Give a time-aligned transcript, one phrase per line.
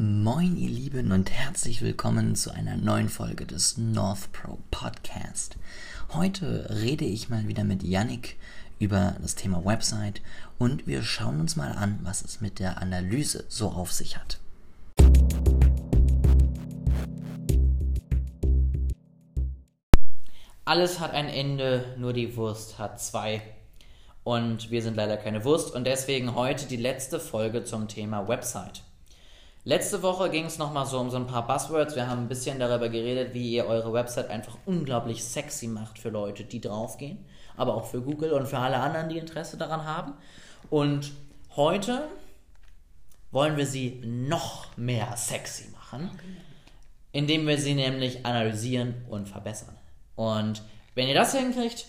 [0.00, 5.56] Moin, ihr Lieben, und herzlich willkommen zu einer neuen Folge des North Pro Podcast.
[6.12, 8.36] Heute rede ich mal wieder mit Yannick
[8.78, 10.22] über das Thema Website
[10.56, 14.38] und wir schauen uns mal an, was es mit der Analyse so auf sich hat.
[20.64, 23.42] Alles hat ein Ende, nur die Wurst hat zwei.
[24.22, 28.84] Und wir sind leider keine Wurst und deswegen heute die letzte Folge zum Thema Website.
[29.68, 31.94] Letzte Woche ging es nochmal so um so ein paar Buzzwords.
[31.94, 36.08] Wir haben ein bisschen darüber geredet, wie ihr eure Website einfach unglaublich sexy macht für
[36.08, 37.22] Leute, die draufgehen,
[37.54, 40.14] aber auch für Google und für alle anderen, die Interesse daran haben.
[40.70, 41.12] Und
[41.54, 42.08] heute
[43.30, 46.18] wollen wir sie noch mehr sexy machen,
[47.12, 49.76] indem wir sie nämlich analysieren und verbessern.
[50.16, 50.62] Und
[50.94, 51.88] wenn ihr das hinkriegt,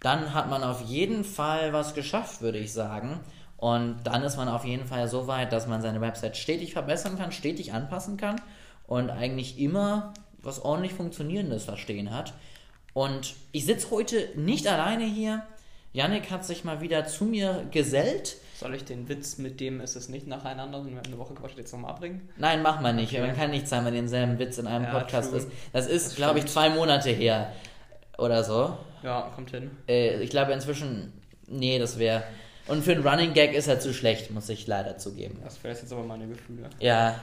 [0.00, 3.20] dann hat man auf jeden Fall was geschafft, würde ich sagen.
[3.60, 7.18] Und dann ist man auf jeden Fall so weit, dass man seine Website stetig verbessern
[7.18, 8.40] kann, stetig anpassen kann
[8.86, 12.32] und eigentlich immer was ordentlich Funktionierendes da stehen hat.
[12.94, 15.42] Und ich sitze heute nicht alleine hier.
[15.92, 18.38] Yannick hat sich mal wieder zu mir gesellt.
[18.58, 21.34] Soll ich den Witz mit dem ist es nicht nacheinander, sondern wir haben eine Woche
[21.34, 22.30] gewartet, jetzt nochmal abbringen?
[22.38, 23.12] Nein, mach mal nicht.
[23.12, 23.26] Okay.
[23.26, 25.38] Man kann nicht sein, wenn denselben Witz in einem ja, Podcast true.
[25.38, 25.48] ist.
[25.74, 27.52] Das ist, glaube ich, zwei Monate her
[28.16, 28.78] oder so.
[29.02, 29.70] Ja, kommt hin.
[29.86, 31.12] Äh, ich glaube inzwischen,
[31.46, 32.22] nee, das wäre
[32.70, 35.40] und für einen Running Gag ist er zu schlecht, muss ich leider zugeben.
[35.44, 36.70] Das wäre jetzt aber meine Gefühle.
[36.78, 37.16] Ja.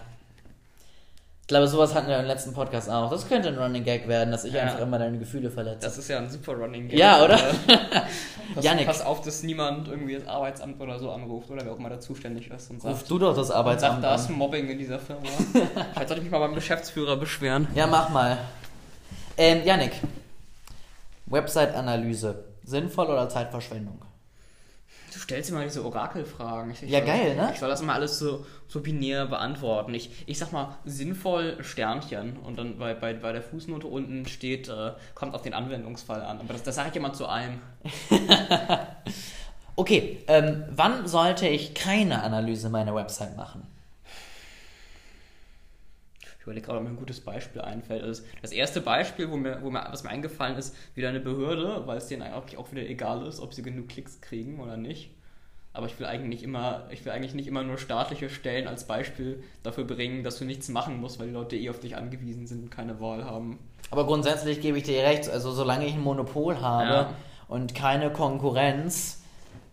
[1.41, 3.09] Ich glaube, sowas hatten wir im letzten Podcast auch.
[3.09, 4.63] Das könnte ein Running Gag werden, dass ich ja.
[4.63, 5.79] einfach immer deine Gefühle verletze.
[5.79, 6.99] Das ist ja ein super Running Gag.
[6.99, 7.37] Ja, oder?
[8.55, 8.85] pass, Janik.
[8.85, 12.01] pass auf, dass niemand irgendwie das Arbeitsamt oder so anruft oder wer auch immer da
[12.01, 12.93] zuständig ist und sagt.
[12.93, 15.21] Ruf du doch das Arbeitsamt sagt, da ist Mobbing in dieser Firma.
[15.53, 17.69] Vielleicht sollte ich mich mal beim Geschäftsführer beschweren.
[17.73, 18.37] Ja, mach mal.
[19.37, 19.93] Ähm, Janik.
[21.27, 22.43] Website-Analyse.
[22.65, 24.01] Sinnvoll oder Zeitverschwendung?
[25.17, 26.69] Du stellst immer diese Orakelfragen.
[26.69, 27.49] Ich, ja, soll, geil, ne?
[27.51, 29.91] Ich soll das immer alles so, so binär beantworten.
[29.95, 34.69] Ich, ich sag mal, sinnvoll Sternchen und dann bei, bei, bei der Fußnote unten steht,
[34.69, 36.39] äh, kommt auf den Anwendungsfall an.
[36.39, 37.59] Aber das, das sage ich immer zu einem.
[39.75, 43.65] okay, ähm, wann sollte ich keine Analyse meiner Website machen?
[46.47, 48.03] Überlege gerade, ob mir ein gutes Beispiel einfällt.
[48.03, 51.83] Also das erste Beispiel, wo mir, wo mir, was mir eingefallen ist, wieder eine Behörde,
[51.85, 55.11] weil es denen eigentlich auch wieder egal ist, ob sie genug Klicks kriegen oder nicht.
[55.73, 59.43] Aber ich will eigentlich immer, ich will eigentlich nicht immer nur staatliche Stellen als Beispiel
[59.61, 62.63] dafür bringen, dass du nichts machen musst, weil die Leute eh auf dich angewiesen sind
[62.63, 63.59] und keine Wahl haben.
[63.91, 67.09] Aber grundsätzlich gebe ich dir recht, also solange ich ein Monopol habe ja.
[67.47, 69.21] und keine Konkurrenz,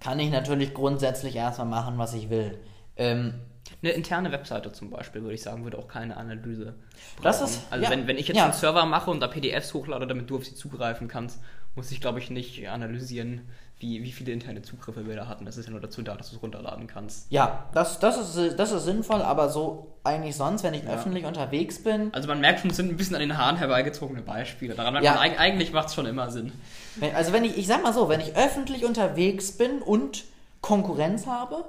[0.01, 2.59] kann ich natürlich grundsätzlich erstmal machen, was ich will.
[2.97, 3.35] Ähm,
[3.85, 6.75] eine interne Webseite zum Beispiel, würde ich sagen, würde auch keine Analyse.
[7.17, 7.23] Brauchen.
[7.23, 7.91] Das ist, also ja.
[7.91, 8.45] wenn, wenn ich jetzt ja.
[8.45, 11.41] einen Server mache und da PDFs hochlade, damit du auf sie zugreifen kannst,
[11.75, 13.43] muss ich, glaube ich, nicht analysieren,
[13.79, 15.45] wie, wie viele interne Zugriffe wir da hatten.
[15.45, 17.31] Das ist ja nur dazu da, dass du es runterladen kannst.
[17.31, 20.95] Ja, das, das, ist, das ist sinnvoll, aber so eigentlich sonst, wenn ich ja.
[20.95, 22.15] öffentlich unterwegs bin.
[22.15, 24.75] Also man merkt schon, es sind ein bisschen an den Haaren herbeigezogene Beispiele.
[24.75, 25.15] Daran merkt ja.
[25.15, 26.53] man, eigentlich macht es schon immer Sinn.
[27.15, 30.25] also wenn ich, ich sag mal so, wenn ich öffentlich unterwegs bin und
[30.61, 31.65] Konkurrenz habe,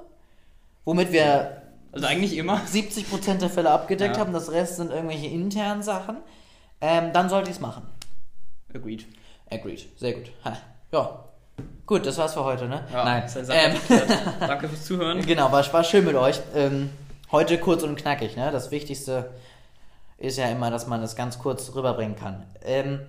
[0.84, 1.62] womit wir
[1.96, 2.60] also eigentlich immer.
[2.60, 4.20] 70% der Fälle abgedeckt ja.
[4.20, 6.18] haben, das Rest sind irgendwelche internen Sachen.
[6.80, 7.86] Ähm, dann sollte ich es machen.
[8.74, 9.06] Agreed.
[9.50, 9.88] Agreed.
[9.98, 10.30] Sehr gut.
[10.44, 10.56] Ha.
[10.92, 11.24] Ja.
[11.86, 12.84] Gut, das war's für heute, ne?
[12.92, 13.24] Ja, Nein.
[13.48, 13.76] Ähm,
[14.40, 15.20] Danke fürs Zuhören.
[15.26, 16.38] Genau, war, war schön mit euch.
[16.54, 16.90] Ähm,
[17.32, 18.50] heute kurz und knackig, ne?
[18.50, 19.30] Das Wichtigste
[20.18, 22.44] ist ja immer, dass man es ganz kurz rüberbringen kann.
[22.62, 23.00] Ähm,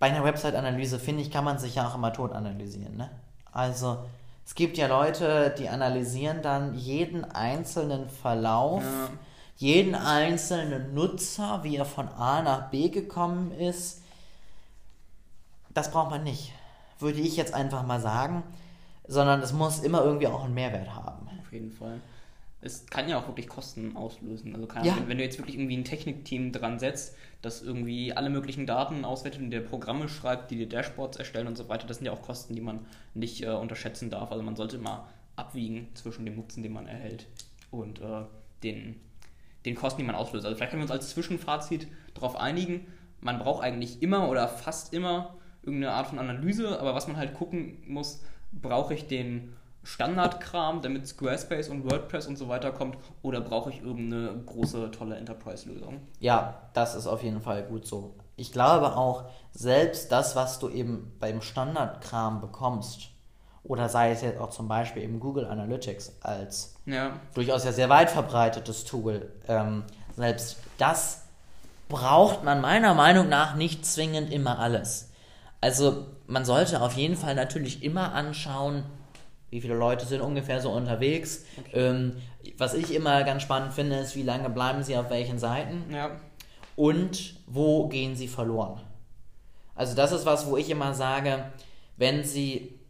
[0.00, 3.10] bei einer Website-Analyse, finde ich, kann man sich ja auch immer tot analysieren, ne?
[3.52, 3.98] Also,
[4.44, 9.08] es gibt ja Leute, die analysieren dann jeden einzelnen Verlauf, ja.
[9.56, 14.02] jeden einzelnen Nutzer, wie er von A nach B gekommen ist.
[15.72, 16.52] Das braucht man nicht,
[16.98, 18.42] würde ich jetzt einfach mal sagen,
[19.06, 21.28] sondern es muss immer irgendwie auch einen Mehrwert haben.
[21.40, 22.00] Auf jeden Fall
[22.62, 24.54] es kann ja auch wirklich Kosten auslösen.
[24.54, 24.96] Also kann, ja.
[24.96, 29.04] wenn, wenn, du jetzt wirklich irgendwie ein Technikteam dran setzt, das irgendwie alle möglichen Daten
[29.04, 32.12] auswertet und dir Programme schreibt, die dir Dashboards erstellen und so weiter, das sind ja
[32.12, 32.80] auch Kosten, die man
[33.14, 34.30] nicht äh, unterschätzen darf.
[34.30, 37.26] Also man sollte immer abwiegen zwischen dem Nutzen, den man erhält
[37.70, 38.24] und äh,
[38.62, 39.00] den,
[39.64, 40.44] den Kosten, die man auslöst.
[40.44, 42.86] Also vielleicht können wir uns als Zwischenfazit darauf einigen,
[43.22, 47.34] man braucht eigentlich immer oder fast immer irgendeine Art von Analyse, aber was man halt
[47.34, 53.40] gucken muss, brauche ich den Standardkram, damit Squarespace und WordPress und so weiter kommt, oder
[53.40, 56.00] brauche ich irgendeine große, tolle Enterprise-Lösung?
[56.20, 58.14] Ja, das ist auf jeden Fall gut so.
[58.36, 63.08] Ich glaube auch, selbst das, was du eben beim Standardkram bekommst,
[63.62, 67.12] oder sei es jetzt auch zum Beispiel eben Google Analytics als ja.
[67.34, 69.84] durchaus ja sehr weit verbreitetes Tool, ähm,
[70.16, 71.24] selbst das
[71.88, 75.10] braucht man meiner Meinung nach nicht zwingend immer alles.
[75.60, 78.84] Also man sollte auf jeden Fall natürlich immer anschauen,
[79.50, 81.44] Wie viele Leute sind ungefähr so unterwegs?
[81.58, 81.78] Okay.
[81.78, 82.16] Ähm,
[82.56, 85.92] was ich immer ganz spannend finde, ist, wie lange bleiben sie auf welchen Seiten?
[85.92, 86.12] Ja.
[86.76, 88.80] Und wo gehen sie verloren?
[89.74, 91.46] Also das ist was, wo ich immer sage,
[91.96, 92.80] wenn sie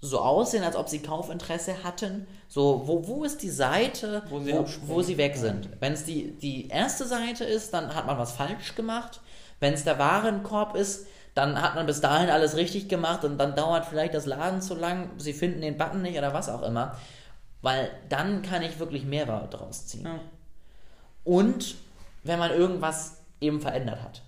[0.00, 2.26] so aussehen, als ob sie Kaufinteresse hatten.
[2.48, 5.68] So, wo, wo ist die Seite, wo sie, wo, wo sie weg sind?
[5.80, 9.20] Wenn es die, die erste Seite ist, dann hat man was falsch gemacht.
[9.60, 13.54] Wenn es der Warenkorb ist, dann hat man bis dahin alles richtig gemacht und dann
[13.56, 16.96] dauert vielleicht das Laden zu lang, sie finden den Button nicht oder was auch immer.
[17.60, 20.04] Weil dann kann ich wirklich Mehrwert draus ziehen.
[20.04, 20.20] Ja.
[21.24, 21.76] Und
[22.22, 24.22] wenn man irgendwas eben verändert hat.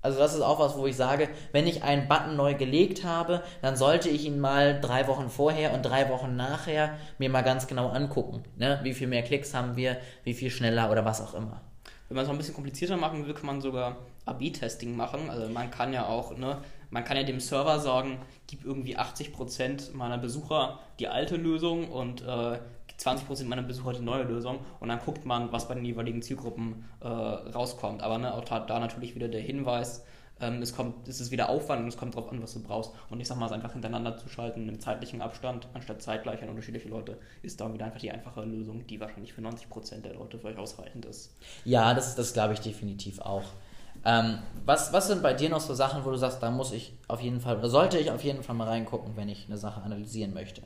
[0.00, 3.42] Also das ist auch was, wo ich sage, wenn ich einen Button neu gelegt habe,
[3.62, 7.66] dann sollte ich ihn mal drei Wochen vorher und drei Wochen nachher mir mal ganz
[7.66, 8.44] genau angucken.
[8.56, 8.78] Ne?
[8.84, 11.62] Wie viel mehr Klicks haben wir, wie viel schneller oder was auch immer.
[12.08, 13.96] Wenn man es noch ein bisschen komplizierter machen will, kann man sogar
[14.28, 15.30] A-B-Testing machen.
[15.30, 16.58] Also man kann ja auch, ne,
[16.90, 22.22] man kann ja dem Server sagen, gib irgendwie 80% meiner Besucher die alte Lösung und
[22.22, 22.58] äh,
[22.98, 26.84] 20% meiner Besucher die neue Lösung und dann guckt man, was bei den jeweiligen Zielgruppen
[27.00, 28.02] äh, rauskommt.
[28.02, 30.04] Aber ne, auch da, natürlich wieder der Hinweis,
[30.40, 32.92] ähm, es, kommt, es ist wieder Aufwand und es kommt darauf an, was du brauchst.
[33.10, 36.48] Und ich sag mal, es einfach hintereinander zu schalten im zeitlichen Abstand, anstatt zeitgleich an
[36.48, 40.42] unterschiedliche Leute, ist da wieder einfach die einfache Lösung, die wahrscheinlich für 90% der Leute
[40.44, 41.32] euch ausreichend ist.
[41.64, 43.44] Ja, das, das glaube ich definitiv auch.
[44.04, 46.94] Ähm, was, was sind bei dir noch so Sachen, wo du sagst, da muss ich
[47.08, 49.82] auf jeden Fall, oder sollte ich auf jeden Fall mal reingucken, wenn ich eine Sache
[49.82, 50.62] analysieren möchte?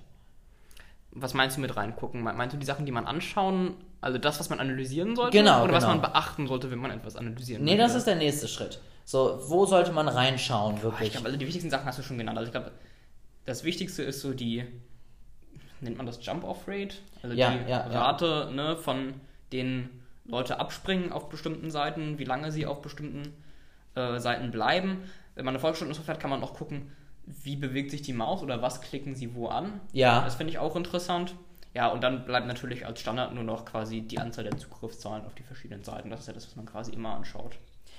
[1.12, 2.23] Was meinst du mit reingucken?
[2.23, 5.37] Meinst du die Sachen, die man anschauen, also das, was man analysieren sollte?
[5.37, 5.58] Genau.
[5.58, 5.76] Oder genau.
[5.76, 7.82] was man beachten sollte, wenn man etwas analysieren Nee, möchte?
[7.84, 8.81] das ist der nächste Schritt.
[9.05, 10.99] So, wo sollte man reinschauen, wirklich?
[10.99, 12.38] Boah, ich glaube, also die wichtigsten Sachen hast du schon genannt.
[12.38, 12.73] Also ich glaube,
[13.44, 14.64] das Wichtigste ist so die,
[15.81, 16.96] nennt man das Jump-Off-Rate?
[17.23, 18.50] Also ja, die ja, Rate ja.
[18.50, 19.14] Ne, von
[19.52, 23.34] den Leute abspringen auf bestimmten Seiten, wie lange sie auf bestimmten
[23.94, 25.02] äh, Seiten bleiben.
[25.34, 26.92] Wenn man eine Volksstunden-Software hat, kann man auch gucken,
[27.24, 29.80] wie bewegt sich die Maus oder was klicken sie wo an.
[29.92, 30.22] Ja.
[30.22, 31.34] Das finde ich auch interessant.
[31.74, 35.34] Ja, und dann bleibt natürlich als Standard nur noch quasi die Anzahl der Zugriffszahlen auf
[35.34, 36.10] die verschiedenen Seiten.
[36.10, 37.56] Das ist ja das, was man quasi immer anschaut.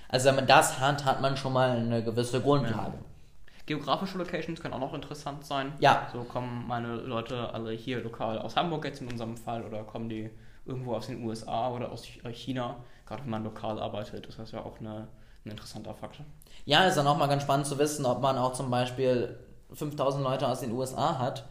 [0.09, 2.97] Also wenn man das hat, hat man schon mal eine gewisse Grundlage.
[2.97, 3.53] Ja.
[3.65, 5.73] Geografische Locations können auch noch interessant sein.
[5.79, 6.07] Ja.
[6.11, 10.09] So kommen meine Leute alle hier lokal aus Hamburg jetzt in unserem Fall oder kommen
[10.09, 10.29] die
[10.65, 14.27] irgendwo aus den USA oder aus China, gerade wenn man lokal arbeitet.
[14.27, 15.07] Das ist ja auch eine,
[15.45, 16.25] ein interessanter Faktor.
[16.65, 19.37] Ja, ist dann auch mal ganz spannend zu wissen, ob man auch zum Beispiel
[19.73, 21.45] 5000 Leute aus den USA hat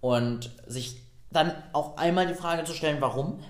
[0.00, 3.40] und sich dann auch einmal die Frage zu stellen, warum.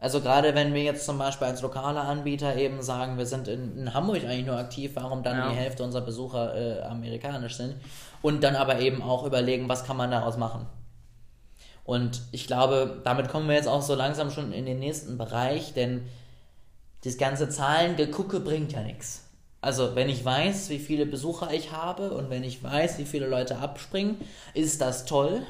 [0.00, 3.76] Also gerade wenn wir jetzt zum Beispiel als lokaler Anbieter eben sagen, wir sind in,
[3.76, 5.48] in Hamburg eigentlich nur aktiv, warum dann ja.
[5.50, 7.74] die Hälfte unserer Besucher äh, amerikanisch sind
[8.22, 10.66] und dann aber eben auch überlegen, was kann man daraus machen.
[11.88, 15.72] Und ich glaube, damit kommen wir jetzt auch so langsam schon in den nächsten Bereich,
[15.72, 16.02] denn
[17.02, 19.24] das ganze Zahlengegucke bringt ja nichts.
[19.62, 23.26] Also, wenn ich weiß, wie viele Besucher ich habe und wenn ich weiß, wie viele
[23.26, 24.18] Leute abspringen,
[24.52, 25.40] ist das toll.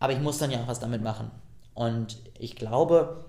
[0.00, 1.30] Aber ich muss dann ja auch was damit machen.
[1.74, 3.26] Und ich glaube,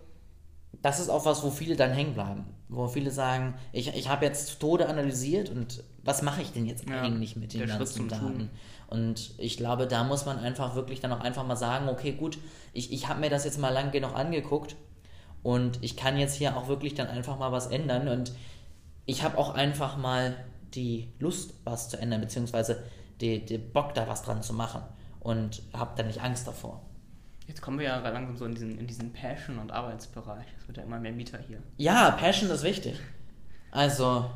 [0.82, 2.46] das ist auch was, wo viele dann hängen bleiben.
[2.68, 6.90] Wo viele sagen, ich, ich habe jetzt Tode analysiert und was mache ich denn jetzt
[6.90, 8.50] ja, eigentlich mit den ganzen Daten?
[8.92, 12.38] Und ich glaube, da muss man einfach wirklich dann auch einfach mal sagen, okay, gut,
[12.74, 14.76] ich, ich habe mir das jetzt mal lang genug angeguckt
[15.44, 18.10] und ich kann jetzt hier auch wirklich dann einfach mal was ändern.
[18.10, 18.34] Und
[19.06, 20.36] ich habe auch einfach mal
[20.74, 22.84] die Lust, was zu ändern, beziehungsweise
[23.22, 24.82] den die Bock, da was dran zu machen.
[25.22, 26.82] Und habe dann nicht Angst davor.
[27.48, 30.48] Jetzt kommen wir ja langsam so in diesen, in diesen Passion- und Arbeitsbereich.
[30.60, 31.64] Es wird ja immer mehr Mieter hier.
[31.78, 33.00] Ja, Passion ist wichtig.
[33.72, 34.30] Also,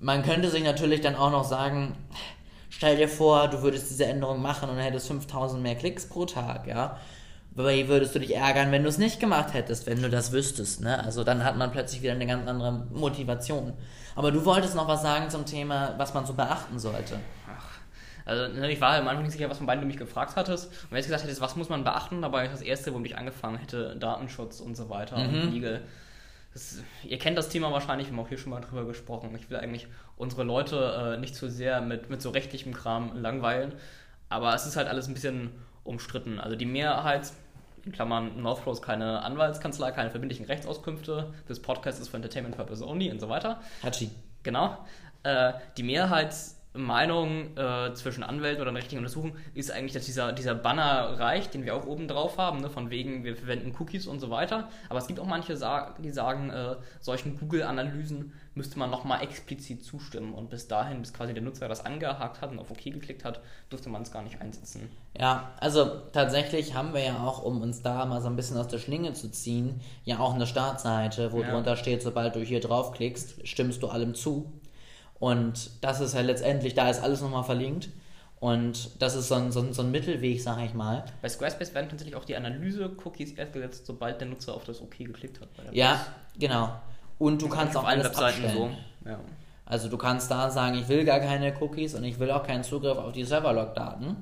[0.00, 1.94] man könnte sich natürlich dann auch noch sagen,
[2.72, 6.66] stell dir vor, du würdest diese Änderung machen und hättest 5000 mehr Klicks pro Tag,
[6.66, 6.98] ja.
[7.54, 10.80] Wie würdest du dich ärgern, wenn du es nicht gemacht hättest, wenn du das wüsstest,
[10.80, 11.04] ne?
[11.04, 13.74] Also dann hat man plötzlich wieder eine ganz andere Motivation.
[14.16, 17.18] Aber du wolltest noch was sagen zum Thema, was man so beachten sollte.
[17.46, 17.78] Ach,
[18.24, 20.68] also ne, ich war am Anfang nicht sicher, was von beiden du mich gefragt hattest.
[20.68, 23.18] Und wenn ich gesagt hättest, was muss man beachten, dabei ist das erste, womit ich
[23.18, 25.42] angefangen hätte, Datenschutz und so weiter mhm.
[25.42, 25.82] und Legal.
[26.52, 29.34] Das, ihr kennt das Thema wahrscheinlich, wir haben auch hier schon mal drüber gesprochen.
[29.36, 33.72] Ich will eigentlich unsere Leute äh, nicht zu sehr mit, mit so rechtlichem Kram langweilen,
[34.28, 35.50] aber es ist halt alles ein bisschen
[35.84, 36.38] umstritten.
[36.38, 37.32] Also die Mehrheit
[37.84, 42.86] in Klammern, Northflow ist keine Anwaltskanzlei, keine verbindlichen Rechtsauskünfte, das Podcast ist für Entertainment Purpose
[42.86, 43.60] only und so weiter.
[43.82, 44.10] Hachi.
[44.42, 44.78] Genau.
[45.22, 46.34] Äh, die Mehrheit
[46.74, 51.52] Meinung äh, zwischen Anwälten oder einer rechtlichen Untersuchung ist eigentlich, dass dieser, dieser Banner reicht,
[51.52, 54.70] den wir auch oben drauf haben, ne, von wegen, wir verwenden Cookies und so weiter.
[54.88, 55.52] Aber es gibt auch manche,
[55.98, 60.32] die sagen, äh, solchen Google-Analysen müsste man nochmal explizit zustimmen.
[60.32, 63.40] Und bis dahin, bis quasi der Nutzer das angehakt hat und auf OK geklickt hat,
[63.68, 64.88] durfte man es gar nicht einsetzen.
[65.18, 68.68] Ja, also tatsächlich haben wir ja auch, um uns da mal so ein bisschen aus
[68.68, 71.50] der Schlinge zu ziehen, ja auch eine Startseite, wo ja.
[71.50, 74.50] drunter steht, sobald du hier draufklickst, stimmst du allem zu.
[75.22, 77.90] Und das ist ja letztendlich, da ist alles nochmal verlinkt.
[78.40, 81.04] Und das ist so ein, so ein, so ein Mittelweg, sage ich mal.
[81.22, 84.98] Bei Squarespace werden tatsächlich auch die Analyse-Cookies erst gesetzt, sobald der Nutzer auf das OK
[84.98, 85.48] geklickt hat.
[85.70, 86.10] ja, Post.
[86.40, 86.70] genau.
[87.20, 88.76] Und du kannst auch alles Webseiten abstellen.
[89.04, 89.08] so.
[89.08, 89.20] Ja.
[89.64, 92.64] Also du kannst da sagen, ich will gar keine Cookies und ich will auch keinen
[92.64, 94.16] Zugriff auf die Serverlog-Daten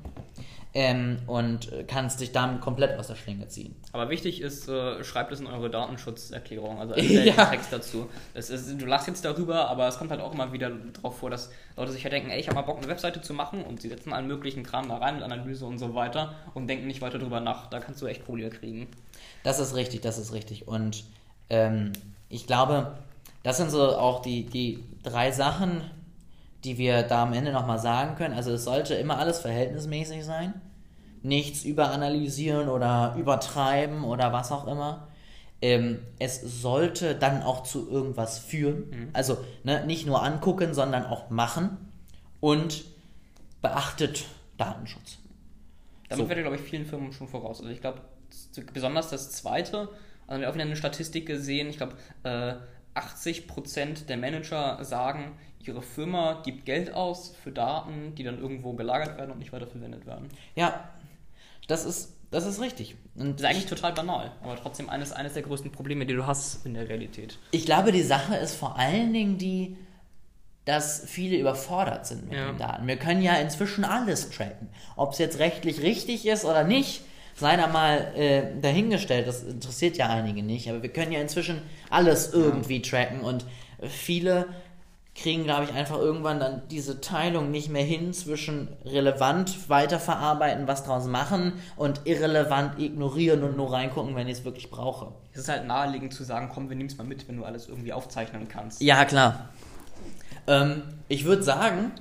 [0.72, 3.74] ähm, und kannst dich damit komplett aus der Schlinge ziehen.
[3.92, 7.46] Aber wichtig ist, äh, schreibt es in eure Datenschutzerklärung, also ja.
[7.46, 8.08] Text dazu.
[8.34, 8.50] Ist,
[8.80, 11.92] du lachst jetzt darüber, aber es kommt halt auch immer wieder darauf vor, dass Leute
[11.92, 14.12] sich halt denken, ey, ich habe mal Bock, eine Webseite zu machen und sie setzen
[14.12, 17.40] allen möglichen Kram da rein mit Analyse und so weiter und denken nicht weiter drüber
[17.40, 17.66] nach.
[17.68, 18.88] Da kannst du echt Probleme kriegen.
[19.42, 20.68] Das ist richtig, das ist richtig.
[20.68, 21.04] Und
[21.48, 21.92] ähm,
[22.28, 22.96] ich glaube,
[23.42, 25.82] das sind so auch die, die drei Sachen,
[26.64, 28.34] die wir da am Ende nochmal sagen können.
[28.34, 30.60] Also es sollte immer alles verhältnismäßig sein.
[31.22, 35.08] Nichts überanalysieren oder übertreiben oder was auch immer.
[35.62, 38.90] Ähm, es sollte dann auch zu irgendwas führen.
[38.90, 39.08] Mhm.
[39.12, 41.76] Also ne, nicht nur angucken, sondern auch machen.
[42.40, 42.84] Und
[43.60, 44.24] beachtet
[44.56, 45.18] Datenschutz.
[46.08, 46.28] Damit so.
[46.28, 47.60] wird, glaube ich, vielen Firmen schon voraus.
[47.60, 48.00] Also ich glaube,
[48.72, 49.88] besonders das Zweite,
[50.26, 52.54] also wir haben auch wieder eine Statistik gesehen, ich glaube, äh,
[52.94, 59.18] 80% der Manager sagen, ihre Firma gibt Geld aus für Daten, die dann irgendwo gelagert
[59.18, 60.28] werden und nicht weiter verwendet werden.
[60.54, 60.90] Ja,
[61.68, 62.96] das ist, das ist richtig.
[63.14, 66.26] Und das ist eigentlich total banal, aber trotzdem eines, eines der größten Probleme, die du
[66.26, 67.38] hast in der Realität.
[67.50, 69.76] Ich glaube, die Sache ist vor allen Dingen die,
[70.64, 72.46] dass viele überfordert sind mit ja.
[72.46, 72.86] den Daten.
[72.86, 74.68] Wir können ja inzwischen alles tracken.
[74.96, 77.02] Ob es jetzt rechtlich richtig ist oder nicht,
[77.40, 79.26] sei da mal äh, dahingestellt.
[79.26, 80.68] Das interessiert ja einige nicht.
[80.70, 83.44] Aber wir können ja inzwischen alles irgendwie tracken und
[83.88, 84.46] viele
[85.14, 90.84] kriegen, glaube ich, einfach irgendwann dann diese Teilung nicht mehr hin zwischen relevant weiterverarbeiten, was
[90.84, 95.12] draus machen und irrelevant ignorieren und nur reingucken, wenn ich es wirklich brauche.
[95.32, 97.68] Es ist halt naheliegend zu sagen, komm, wir nehmen es mal mit, wenn du alles
[97.68, 98.80] irgendwie aufzeichnen kannst.
[98.80, 99.50] Ja, klar.
[100.46, 101.92] Ähm, ich würde sagen,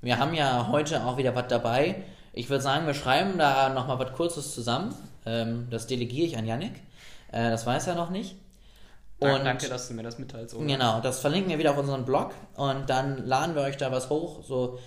[0.00, 1.96] wir haben ja heute auch wieder was dabei.
[2.36, 4.94] Ich würde sagen, wir schreiben da nochmal was Kurzes zusammen.
[5.24, 6.74] Ähm, das delegiere ich an Yannick.
[7.32, 8.36] Äh, das weiß er noch nicht.
[9.18, 10.54] Und Danke, dass du mir das mitteilst.
[10.54, 10.66] Oder?
[10.66, 14.10] Genau, das verlinken wir wieder auf unseren Blog und dann laden wir euch da was
[14.10, 14.44] hoch.
[14.44, 14.78] So,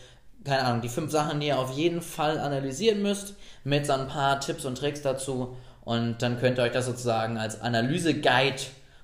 [0.46, 4.08] keine Ahnung, die fünf Sachen, die ihr auf jeden Fall analysieren müsst, mit so ein
[4.08, 5.58] paar Tipps und Tricks dazu.
[5.84, 8.62] Und dann könnt ihr euch das sozusagen als Analyse-Guide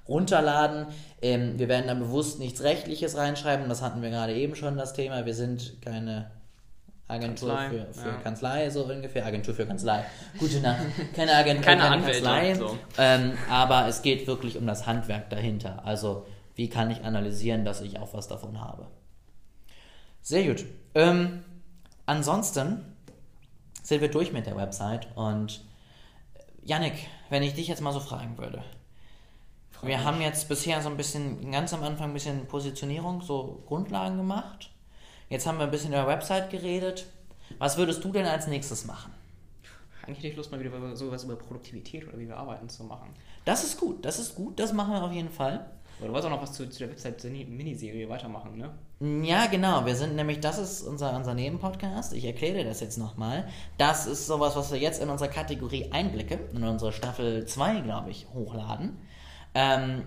[0.08, 0.86] runterladen.
[1.24, 4.94] Ähm, wir werden da bewusst nichts Rechtliches reinschreiben, das hatten wir gerade eben schon das
[4.94, 5.26] Thema.
[5.26, 6.30] Wir sind keine
[7.08, 8.16] Agentur Kanzlei, für, für ja.
[8.16, 9.26] Kanzlei, so ungefähr.
[9.26, 10.06] Agentur für Kanzlei.
[10.40, 10.80] Gute Nacht.
[11.16, 12.56] Keine Agentur, keine, keine Kanzlei.
[12.56, 12.78] So.
[12.98, 15.86] Ähm, aber es geht wirklich um das Handwerk dahinter.
[15.86, 18.88] Also, wie kann ich analysieren, dass ich auch was davon habe?
[20.22, 20.66] Sehr gut.
[20.96, 21.44] Ähm,
[22.08, 22.96] ansonsten
[23.84, 25.64] sind wir durch mit der Website und
[26.64, 28.64] Yannick, wenn ich dich jetzt mal so fragen würde.
[29.70, 30.06] Frage wir mich.
[30.06, 34.72] haben jetzt bisher so ein bisschen, ganz am Anfang ein bisschen Positionierung, so Grundlagen gemacht.
[35.30, 37.08] Jetzt haben wir ein bisschen über Website geredet.
[37.58, 39.12] Was würdest du denn als nächstes machen?
[40.04, 43.10] Eigentlich hätte ich Lust, mal wieder sowas über Produktivität oder wie wir arbeiten zu machen.
[43.44, 45.66] Das ist gut, das ist gut, das machen wir auf jeden Fall.
[45.98, 49.24] Aber du wolltest auch noch was zu, zu der Website-Miniserie weitermachen, ne?
[49.26, 49.86] Ja, genau.
[49.86, 52.14] Wir sind nämlich, das ist unser, unser Nebenpodcast.
[52.14, 53.48] Ich erkläre dir das jetzt nochmal.
[53.78, 58.12] Das ist sowas, was wir jetzt in unserer Kategorie Einblicke, in unsere Staffel 2, glaube
[58.12, 58.98] ich, hochladen.
[59.54, 60.04] Ähm,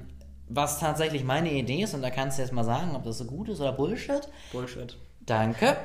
[0.48, 3.24] was tatsächlich meine Idee ist, und da kannst du jetzt mal sagen, ob das so
[3.24, 4.28] gut ist oder Bullshit.
[4.52, 4.96] Bullshit.
[5.28, 5.76] Danke.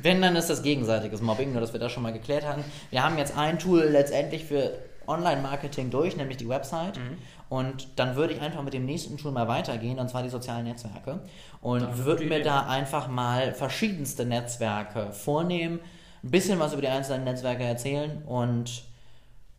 [0.00, 2.64] Wenn, dann ist das gegenseitiges Mobbing, nur dass wir das schon mal geklärt haben.
[2.90, 6.96] Wir haben jetzt ein Tool letztendlich für Online-Marketing durch, nämlich die Website.
[6.96, 7.18] Mhm.
[7.48, 10.64] Und dann würde ich einfach mit dem nächsten Tool mal weitergehen, und zwar die sozialen
[10.64, 11.18] Netzwerke.
[11.60, 15.80] Und würde mir da einfach mal verschiedenste Netzwerke vornehmen,
[16.22, 18.22] ein bisschen was über die einzelnen Netzwerke erzählen.
[18.24, 18.84] Und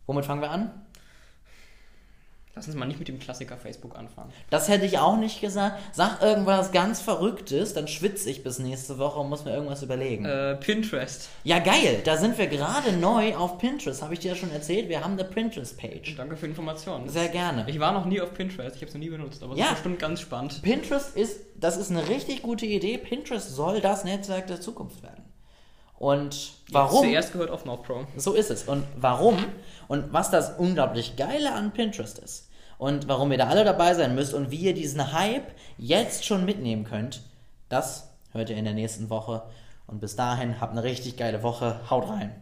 [0.06, 0.70] womit fangen wir an?
[2.54, 4.30] Lass uns mal nicht mit dem Klassiker Facebook anfangen.
[4.50, 5.80] Das hätte ich auch nicht gesagt.
[5.92, 10.26] Sag irgendwas ganz Verrücktes, dann schwitze ich bis nächste Woche und muss mir irgendwas überlegen.
[10.26, 11.30] Äh, Pinterest.
[11.44, 12.02] Ja, geil.
[12.04, 14.02] Da sind wir gerade neu auf Pinterest.
[14.02, 14.90] Habe ich dir ja schon erzählt.
[14.90, 16.14] Wir haben eine Pinterest-Page.
[16.16, 17.08] Danke für die Informationen.
[17.08, 17.64] Sehr gerne.
[17.68, 18.76] Ich war noch nie auf Pinterest.
[18.76, 19.66] Ich habe es noch nie benutzt, aber es ja.
[19.66, 20.60] ist bestimmt ganz spannend.
[20.60, 22.98] Pinterest ist, das ist eine richtig gute Idee.
[22.98, 25.21] Pinterest soll das Netzwerk der Zukunft werden.
[26.02, 27.04] Und warum?
[27.04, 28.08] Zuerst gehört auf NordPro.
[28.16, 28.64] So ist es.
[28.64, 29.36] Und warum?
[29.86, 34.16] Und was das unglaublich Geile an Pinterest ist und warum ihr da alle dabei sein
[34.16, 37.22] müsst und wie ihr diesen Hype jetzt schon mitnehmen könnt,
[37.68, 39.44] das hört ihr in der nächsten Woche.
[39.86, 41.78] Und bis dahin habt eine richtig geile Woche.
[41.88, 42.34] Haut rein.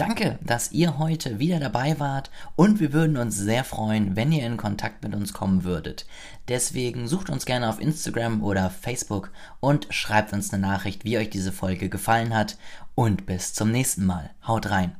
[0.00, 4.46] Danke, dass ihr heute wieder dabei wart und wir würden uns sehr freuen, wenn ihr
[4.46, 6.06] in Kontakt mit uns kommen würdet.
[6.48, 9.30] Deswegen sucht uns gerne auf Instagram oder Facebook
[9.60, 12.56] und schreibt uns eine Nachricht, wie euch diese Folge gefallen hat
[12.94, 14.30] und bis zum nächsten Mal.
[14.46, 14.99] Haut rein.